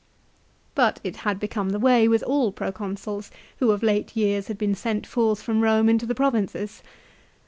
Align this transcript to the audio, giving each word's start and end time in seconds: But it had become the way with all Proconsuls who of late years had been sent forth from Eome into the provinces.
But 0.73 0.99
it 1.03 1.17
had 1.17 1.39
become 1.39 1.69
the 1.69 1.77
way 1.77 2.07
with 2.07 2.23
all 2.23 2.51
Proconsuls 2.51 3.29
who 3.59 3.69
of 3.69 3.83
late 3.83 4.15
years 4.17 4.47
had 4.47 4.57
been 4.57 4.73
sent 4.73 5.05
forth 5.05 5.43
from 5.43 5.61
Eome 5.61 5.91
into 5.91 6.07
the 6.07 6.15
provinces. 6.15 6.81